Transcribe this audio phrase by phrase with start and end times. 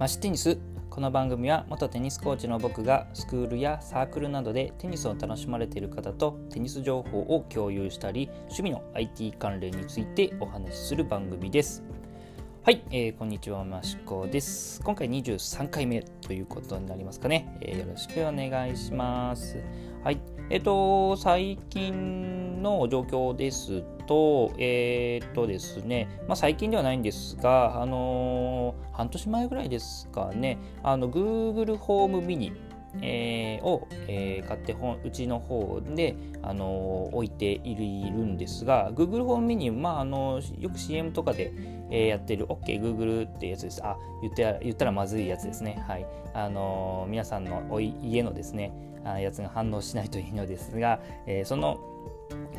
[0.00, 0.56] マシテニス。
[0.88, 11.82] この番組は元テニスコーチの僕がスクールやサークルなどでテニスを楽しまれている方とテニス情報を共有したり趣味の IT 関連についてお話しする番組です。
[12.62, 14.80] はい、えー、こんにちはマシコです。
[14.82, 19.58] 今回23回目ということになりますかね、えー、よろしくお願いします。
[20.02, 32.52] はいえっ、ー、と最近の状況ですと、えっ、とですね、まあ、最近ではないんですが、あのー、半年前ぐらいですかね、あの Google ホームミニ、
[33.02, 41.52] えー、を、えー、買ってうちの方で、あのー、置いているんですが Google ホームミニ、まああのよく CM とかで、
[41.92, 43.80] えー、やってる OKGoogle、ってやつです。
[43.84, 45.84] あ言って言ったらまずいやつですね。
[45.86, 46.06] はい。
[46.34, 48.72] あの皆さんのお家のですね
[49.04, 51.78] あやつが反応しないといいのですが、えその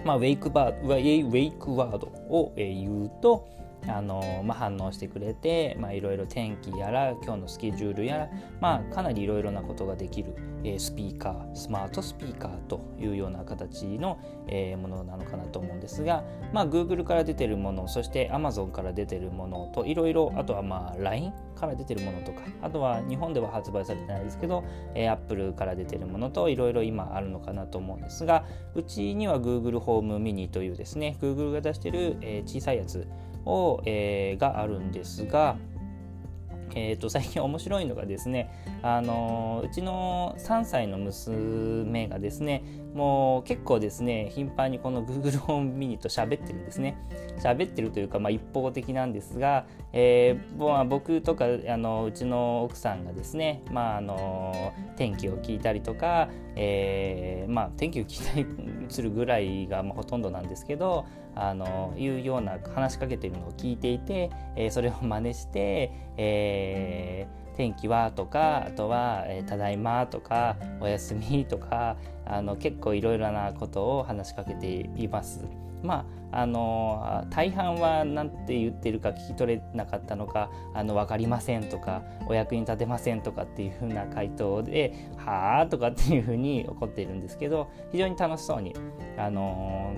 [0.04, 3.48] まあ、ウェイクバーウェイクワードを言うと、
[3.88, 8.30] あのまあ、反応してくれていろいろ天気やら今日のスケジュールやら、
[8.60, 33.08] まあ、かなりいろいろなことができる、えー、スピーカースマートスピーカーというような形の、えー、ものなのかなと思うんですが、まあ、Google から出てるものそして Amazon から出てるものといろいろあとはまあ LINE から出てるものとかあとは日本では発売されてないですけど、えー、Apple から出てるものといろいろ今あるのかなと思うんですがうちには Google ホームミニというですね Google が出してる、えー、小さいやつ
[33.46, 35.58] を、えー、があるんですが、
[36.76, 38.50] えー、と最近面白いのがですね
[38.82, 46.98] あのうちの3歳の娘がですねもう結構ですね頻繁にこの Google ホームミニと喋ってるんですね。
[47.40, 58.46] 喋ってるというか、まあ、一方的なんですが、えー、僕とかあのうちの奥さんがですね、まあ、あの天気を聞いたりとか、えーまあ、天気を聞いたり
[58.92, 75.46] するぐらいが、ま、ほとんどなんですけどあのいうような話しかけてるのを聞いていて、えー、それを真似して、えー天気はとかあとは、え、ただいまとかおやすみとかあの結構いろいろなことを話しかけています。
[75.84, 88.74] まあ、あの大半は何て言ってるか聞き取れなかったのかあの分かりませんとかお役に立てませんとかっていうふうな回答で「はあ」とかっていうふうに怒っているんですけど非常に楽しそうに、
[89.18, 89.94] あの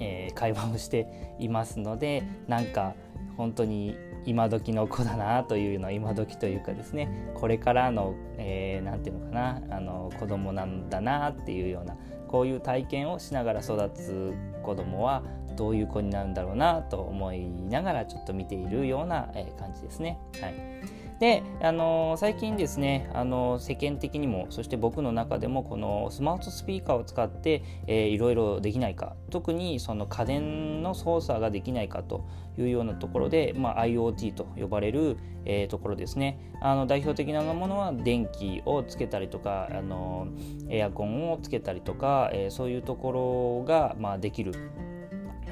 [0.00, 2.94] えー、会話をしていますのでなんか
[3.36, 3.96] 本当に
[4.26, 11.96] 今時の子だなというのは今時というかですねこれからの何、えー、て言うのかなあの子供なんだなっていうような
[12.34, 14.34] こういう体験をしながら育つ
[14.64, 15.22] 子どもは
[15.54, 20.18] どういう子になるんだろうなと思いながらちょっと見ているような感じですね。
[20.40, 20.54] はい
[21.24, 32.26] で、あの最近ですね、あの世間的にもそして僕の中でもこのスマートスピーカーを使って、えー、いろいろできないか特にその家電の操作ができないかと
[32.58, 36.38] いうようなところで、まあ、IoT と呼ばれる、えー、ところですね。
[36.60, 40.28] あの代表的なものは電気をつけたりとかあの
[40.68, 44.52] エアコンをつけたりとか、えー、そういうところが、まあ、できる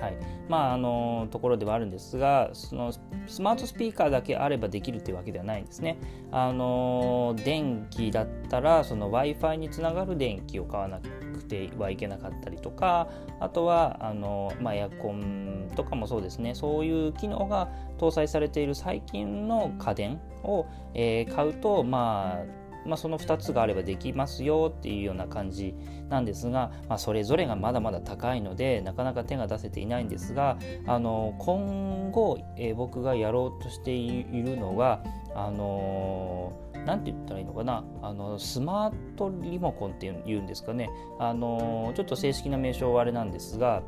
[0.03, 0.17] はい
[0.49, 2.93] まあ、あのところではあるんですがその
[3.29, 5.97] スマートスピーカーだけあればできるというわけではないんですね。
[6.33, 13.09] あの電気だったら w i f i につながる電気を買わなくてはいけなかったりとか
[13.39, 17.69] あとはあの、まあ、エアコンとかもそうですねそういう機能が
[17.99, 25.75] 搭載されている最近の家電を、えー、買うとまあまあ、その2つがあればできますよっていうような感じ
[26.09, 35.03] なんですが、まあ、それぞれがまだまだ高いのでなかなか手が出せていないんですがあの今後、えー、僕がやろうとしているのが
[35.35, 36.53] あの
[36.87, 40.91] 何て言ったらいいのかなあのスマートリモコンっていうんですかね。
[41.19, 43.83] あのちょっと正式な名称はあれなんですが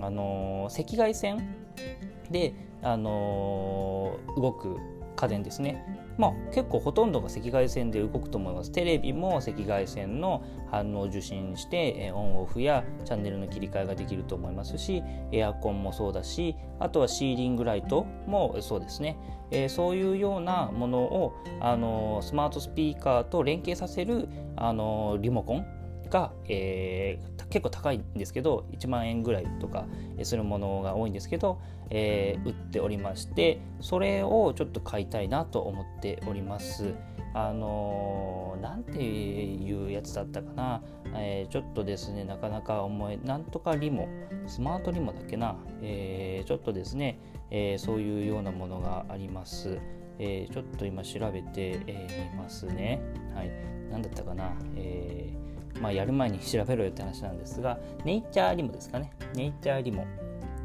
[0.00, 1.54] あの赤外線
[2.30, 4.76] であの動く
[5.20, 5.84] 家電ですね。
[6.16, 8.72] まあ、結構ほとんどが赤外線で動くと思います。
[8.72, 19.18] テレビも赤外線の反応を受信して、えオンオフやチャンネルの切り替えができると思いますし、エアコンもそうだし、あとはシーリングライトもそうですね。
[19.50, 25.79] えー、そういうようなものを、あのスマートスピーカーと連携させる、あのリモコン
[26.10, 29.86] が、えー、結構高いんですけど1万円ぐらいとか
[30.22, 31.60] するものが多いんですけど、
[31.90, 36.94] えー、売っておりましてそれをちょっと買いたいなと思っております。
[37.32, 40.82] あのー、ていうやつだったかな、
[41.14, 44.08] えー、ちょっとですね、なかなか思え、なんとかリモ、
[44.48, 47.20] スマートリモだっけな、えー、ちょっとですね、
[47.52, 49.78] えそういうようなものがあります。
[50.18, 53.00] えちょっと今調べてみ、えますね。
[53.32, 53.50] はい。
[53.90, 55.49] 何だったかな、えー
[55.80, 59.10] まあ、やる前に調べろよって話なんですが、ネイチャーリモですかね。
[59.34, 60.04] ネイチャーリモ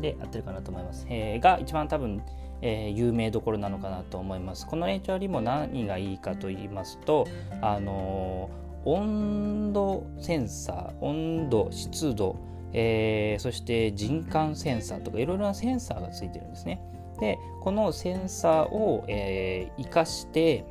[0.01, 1.06] で合ってるかなと思います。
[1.09, 2.21] えー、が一番多分、
[2.62, 4.67] えー、有名どころなのかなと思います。
[4.67, 7.25] このネイチャーリモ何がいいかと言いますと、
[7.62, 12.35] あのー、温度センサー温度湿度、
[12.73, 16.81] えー、そして人感センサーとかいろいろなセンサーがついてるんですね。
[17.19, 20.65] でこのセンサーを、えー、生かして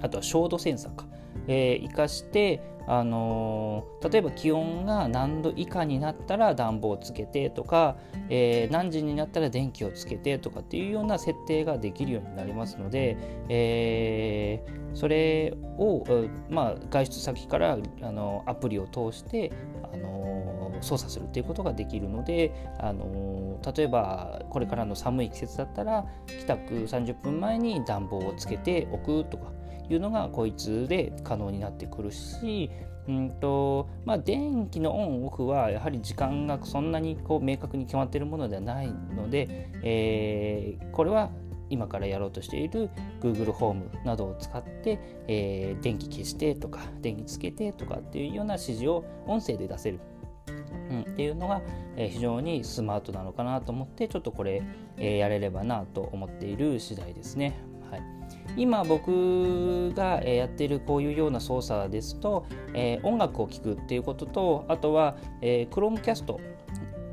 [0.00, 1.06] あとは照度センサーか、
[1.48, 7.96] えー、生かしてあのー、例えば気温が何度以下になったら暖房をつけてとか、
[8.28, 13.16] えー、何時になったら電気をつけてとかっていうような設定ができるようになりますので、
[13.48, 16.04] えー、それを、
[16.50, 19.52] まあ、外出先からあのアプリを通して、
[19.92, 29.52] あの操作するっていうことができるので、あの例えばこれからの寒い季節だったら帰宅30分前に暖房をつけておくとか
[29.94, 32.70] いうのがこいつで可能になってくるし、
[33.08, 41.30] うんとまあ、電気のオンオフはやはり時間がそんなにこう明確に決まっているものではないので、えー、これは
[41.68, 42.90] 今からやろうとしている
[43.20, 50.00] Google ホームなどを使って、えー、電気消してとか電気つけてとかっていうような指示を音声で出せる、
[50.90, 51.62] うん、っていうのが、
[51.96, 54.62] えー、非常にスマートなのかなと思ってちょっとこれ、
[54.98, 57.58] えー、やれればなと思っている次第ですね。
[57.90, 58.02] はい、
[58.56, 66.36] 今僕がやっているこういうような操作ですと、えー、音楽を聴くっていうこととあとは、えー、Chromecast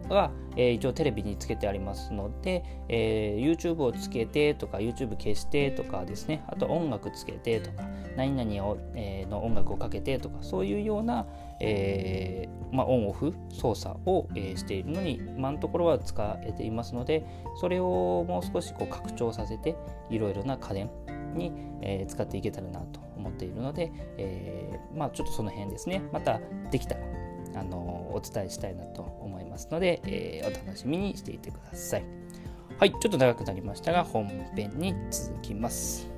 [0.09, 6.43] が、え、一応テレビにつけてありますので、えー、YouTube をつけてとか YouTube 消してとかですね。
[6.47, 7.83] あと音楽つけてとか
[8.17, 11.25] 何々を、えー、の音楽をかけてとかそういうような、
[11.61, 17.25] えーまあ、オンオフ操作を、えー、しているのに今のところは使えていますので
[17.61, 19.75] それをもう少しこう拡張させて
[20.09, 20.89] いろいろな家電
[21.35, 26.39] に、えー、使っていけたらなと思っているので、えー、まあちょっとその辺ですねまた
[26.71, 27.01] できたら
[27.55, 32.03] あのお伝えしたいなと思いますので、えー、お楽しみにしていてください。
[32.77, 36.09] はい、ちょっと長くなりましたが本編に続きます。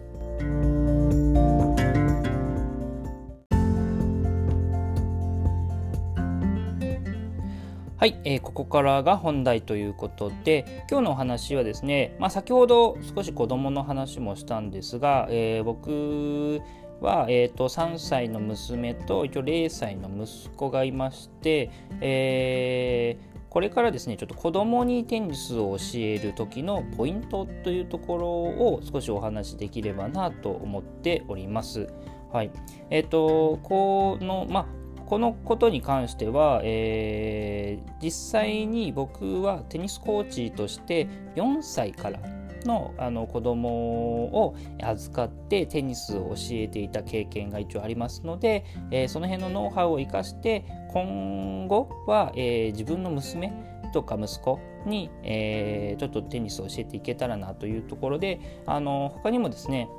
[8.02, 16.62] はい、えー、ここからが本題ということで今日のお話はですね、まあ、先ほど少し子供の話もしたんですが、えー、僕
[17.00, 21.70] は、えーと、3歳の娘と一応0歳の息子がいまして、
[22.02, 31.88] えー、これからですねちょっと子供にテニスを教える時のポイントというところを少しお話しできればなと思っております。
[32.34, 32.52] はい、
[32.90, 34.81] えっ、ー、とこのまあ
[35.12, 42.20] このことに関しては、えー、実際に僕はテニスコーチとして4歳から
[42.64, 50.64] のあの子供を預かってテニスを教えていた経験が一応ありますので、えー、その辺のノウハウを生かして
[50.94, 53.52] 今後は、えー、自分の娘
[53.94, 59.90] とか息子に、えー、ちょっとテニスを教えていけたらなというところであの他にもですね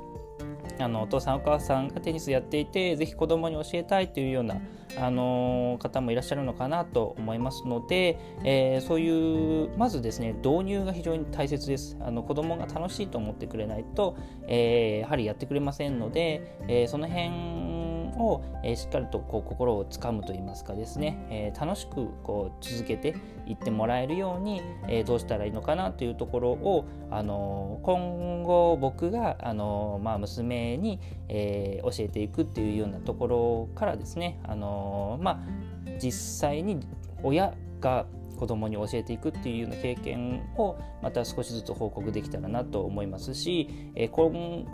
[0.79, 4.59] あのお父さんお母さんがテニスやっていて是非子供に教えたいというような、
[4.97, 11.97] あの方もいらっしゃるのかなと思いますので、えー、そういうまずですね導入が非常に大切です。
[11.99, 17.29] あの子供が楽しいと思ってくれないと、えー、やはりやってくれませんので、えー、その辺
[18.19, 23.15] を、え、しっかりとこう心をつかむといいますかですね、え、楽しくこう続けて
[23.45, 35.39] いってもらえるように、え、どうしたらいいのかなというところを、あの今後僕が、あのまあ、娘に、え教えていくっていうようなところからですね、あのまあ、
[36.01, 36.79] 実際に
[37.23, 38.05] 親が
[38.37, 44.31] 子供に教えていくっていうような経験をまた少しずつ報告できたらなと思いますし、えこ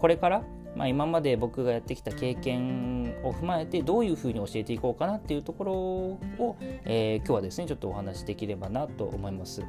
[0.08, 0.43] れから
[0.76, 9.64] まあ、今まで僕がやってきた経験を踏まえてどういうふうに教えていこうかなっていうところを、えー、今日はですねちょっとお話しできればなと思います。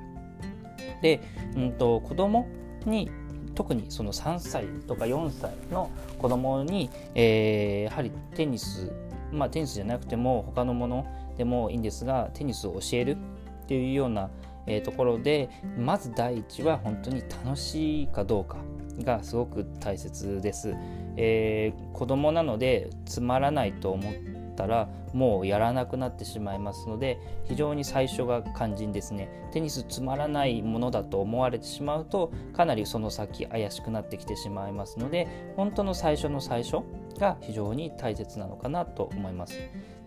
[1.02, 1.20] で、
[1.56, 2.46] うんと、子供
[2.84, 3.10] に
[3.54, 8.92] 特にその3歳とか4歳の子供に、えー、やはりテニス
[9.32, 13.16] まあテニスじゃなくても他のものでもいいんですがテニスを教える
[13.64, 14.30] っていうような、
[14.66, 18.58] えー、ところでまず第一は本当に楽しいかどうか
[19.00, 20.74] がすごく大切です。
[21.16, 24.14] えー、子供なのでつまらないと思っ
[24.56, 36.78] たらもうやらなくなってしまいますので非常に最初が肝心ですねテニスつまらないものだと思われてしまうとかなりその先怪しくなってきてしまいますので本当の最初の最初
[37.18, 39.58] が非常に大切なのかなと思います。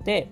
[0.04, 0.30] で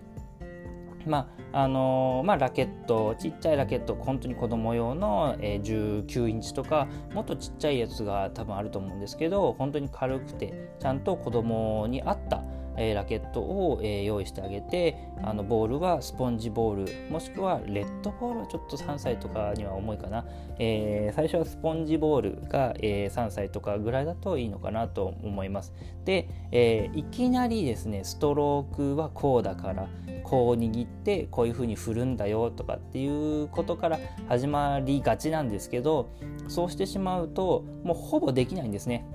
[1.06, 12.44] まああのー、まあ、ラケットちっちゃいラケット本当に子供用の、えー、19インチとかもっとちっちゃいやつが多分あると思うんですけど本当に軽くてちゃんと子供に合った、
[12.90, 20.26] え、ラケットを、え、用意してあげてあのボールはスポンジボールもしくはレッドボールはちょっと3歳とかには重いかな、
[20.60, 25.74] え、最初はスポンジボールが、え、3歳とかぐらいだといいのかなと思います。
[26.06, 29.88] で、え、いきなりですねストロークはこうだから
[30.24, 36.10] こう握ってこういう風に振るんだよとかっていうことから始まりがちなんですけど
[36.48, 39.06] そうしてしまうともうほぼできないんですね。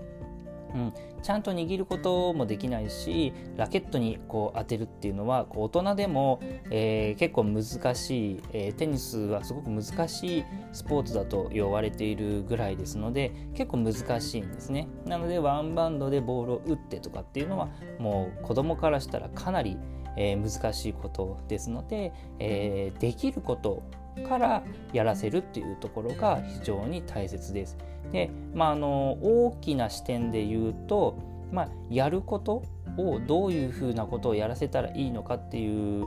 [0.76, 0.92] うん、
[1.22, 6.40] ちゃんと握ることもできないしラケットにこう当てるっていうのはこう大人でも、
[6.70, 14.88] えー、結構難しい、えー、テニスはすごく難しいスポーツだと言われているぐらいですので結構難しいんですね。
[15.06, 19.78] なのでワンバウンドでボールを打ってとかっていうのはもう子供からしたらかなり、
[20.16, 23.82] えー、難しいことですので、えできること
[24.28, 27.76] からやらせるっていうところが非常に大切です。
[28.12, 31.18] で、まあ、あの大きな視点で言うと、
[31.52, 32.62] まあ、やること
[32.96, 36.06] をどういうふうなことをやらせたらいいのかっていう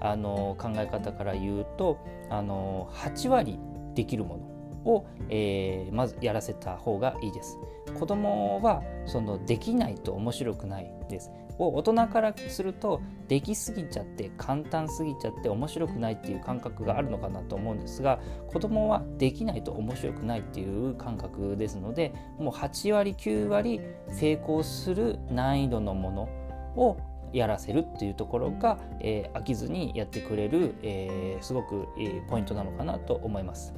[0.00, 1.98] あの考え方から言うと
[2.30, 3.58] あの8割
[3.94, 4.38] できるも
[4.84, 7.58] のを、えー、まずやらせた方がいいです。
[7.98, 11.30] 子供はそのできないと面白くないです。
[11.58, 23.80] を大人からするとできすぎちゃって簡単すぎちゃって面白くないっていう感覚があるのかなと思うんですが子供はできないと面白くないっていう感覚ですのでもう8割9割
[24.10, 26.22] 成功する難易度のもの
[26.76, 26.98] を
[27.32, 33.74] やらせるっていうところが、えー、飽きずにやってくれる、えー、すごくいいポイントなのかなと思います。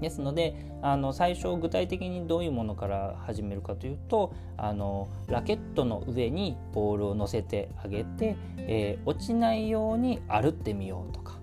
[0.00, 11.38] ですのであの最初具体的にどういうものから始めるかというとあのラケットの上にボールを乗せてあげて、えー、落ちないように歩ってみようとか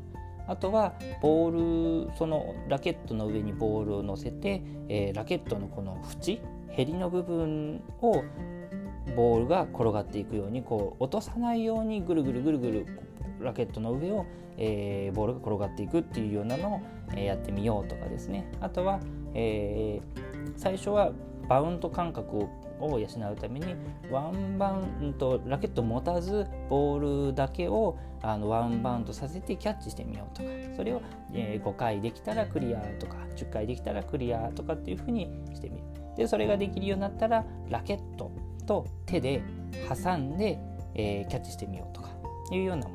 [0.47, 8.23] あとはボールそのラケットの上にボールを乗せて、えー、ラケットのこの縁へりの部分を
[9.15, 12.87] ボールが転がっていくようにこう落とさないようにぐるぐるぐるぐる
[13.45, 14.25] ラケットの上を、
[14.57, 16.81] えー、ボールが転がっていくっていうようなのを、
[17.15, 18.51] え、やってみようとかですね。
[18.59, 18.99] あとは、
[19.33, 21.11] えー、最初は
[21.47, 22.49] バウンド感覚を
[22.79, 23.73] を養うために
[24.11, 30.49] ワンバウンドラケット持たずボールだけをあのワンバウンドさせてキャッチしてみようとか。
[30.75, 31.01] それを、
[31.33, 35.83] えー、5回できたらクリアとか10回できたらクリアとかっていうふうにしてみる。
[36.17, 38.31] でそれができるようになったらラケット
[38.65, 39.41] と手で
[39.87, 40.59] 挟んで、
[40.95, 42.15] えー、キャッチしてみようとか。
[42.51, 42.94] いうようなも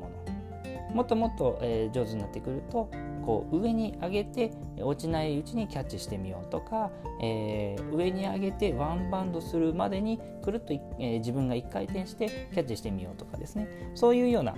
[0.93, 2.89] もっともっと、えー、上手になってくると
[3.25, 13.67] こう上に上げて落ちないうちにキャッチしてみようとか、えー、上に上げてワンバウンドするまでにくるっと、えー、自分が1回転してキャッチしてみようとかですね。
[13.95, 14.55] そういうような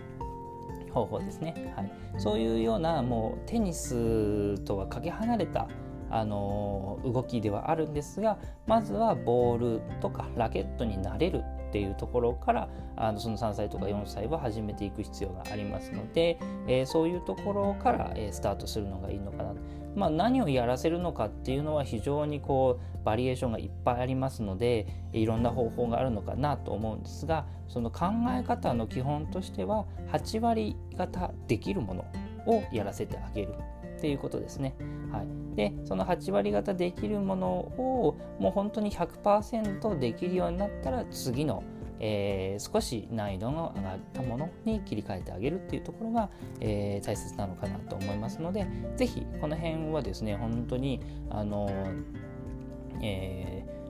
[0.93, 5.67] 方法ですね、はい、そういうようなもうテニスとはかけ離れた
[6.09, 8.37] あの動きではあるんですが
[8.67, 16.37] まずはボールとかラケットになれるっていうところからあのその3歳とか4歳は始めていく必要がありますので、
[16.67, 19.55] えー、そういうところから、えー、スタートするのがいいのかな。
[19.95, 32.05] まあ、何をやらせるのかっていうのは非常にこうバリエーションがいっぱいありますのでいろんな方法があるのかなと思うんですがその考え方の基本としては8割方できるもの
[32.47, 33.53] をやらせてあげる。
[34.03, 34.75] ていうことですね。
[35.13, 41.63] はい、でその8割方できるものをもう本当に100%できるようになったら次の、
[42.01, 46.29] えー、少し難易度の上がったものに切り替えてあげるっていうところが、
[46.59, 48.67] えー、大切なのかなと思いますので
[48.97, 51.69] 是非この辺はですね本当にあの、
[53.01, 53.82] えー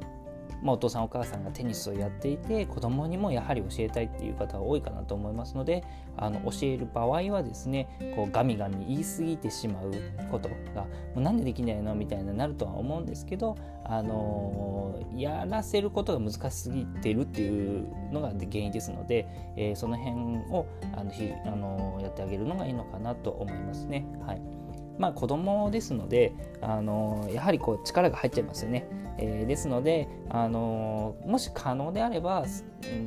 [0.63, 5.83] まあ、お父さんお母さんがテニスをやっていて子供にもやはり教えたいっていう方が多いかなと思いますので
[6.15, 9.91] あの教える場合はですねこうガミガミ言い過ぎてしまう
[10.31, 19.27] ことがもうなんでできないのみたいになるとは思うんですけど、あのー、やらせることが難しすぎてるっていうのが原因ですので、
[19.57, 20.15] えー、その辺
[20.53, 20.65] を
[20.95, 24.05] あのひ、あのー、やってあげるのがいいのかなと思いますね。
[24.25, 24.62] はい
[24.97, 28.87] まあ、子供ですので、あのやはりこう力が入っちゃいますよね。
[29.17, 32.45] えー、ですので、あのもし可能であれば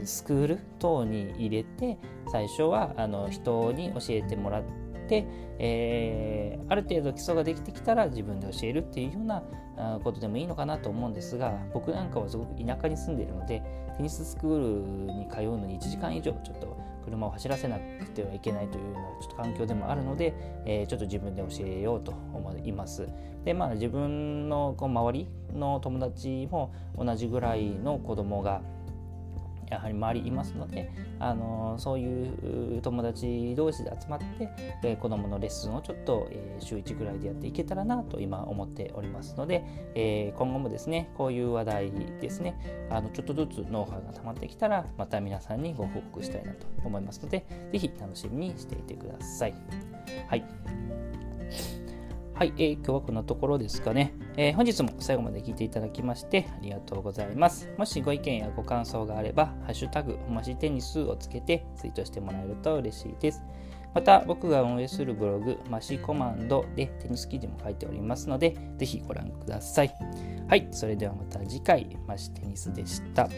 [0.05, 1.99] スクール等に入れて
[2.31, 4.63] 最初はあの人に教えてもらっ
[5.09, 5.27] て、
[5.59, 9.43] えー、ある程度基礎ができてきたら自分で教えるっていうような
[10.03, 13.63] ことでもいいのかなと思うんですが僕なんかはすごく田舎に住んでいるので
[13.97, 16.77] テニススクールに通うのに1時間以上ちょっと
[17.07, 20.35] 車を走らせなくてはいけないというようなちょっと環境でもあるので、
[20.67, 23.09] えー、ちょっと自分で教えようと思います。
[23.45, 28.61] でまあ自分のこう周りの友達も同じぐらいの子供が
[29.71, 34.49] やはり周りいますので、あのそういう友達同士で集まって、
[34.83, 49.55] え、子どものレッスンをちょっと、え、週1ぐらいでやっていけたらなと今思っておりますので、え、今後もですねこういう話題ですねあのちょっとずつノウハウが溜まってきたらまた皆さんにご報告したいなと思いますので是非楽しみにしていてください。
[50.29, 51.86] はい
[52.37, 57.67] はい、えー、今日はこんなところですかね、えー、本日も最後まで聞いていただきましてありがとうございます。
[57.79, 63.43] もしご意見やご感想があれば、ハッシュタグ、ましテニスをつけてツイートしてもらえると嬉しいです。
[63.95, 69.95] また、僕が運営するブログ、マシコマンドでテニス記事も書いておりますので、ぜひご覧ください。
[70.47, 73.31] はい、それではまた次回、マシテニスでした。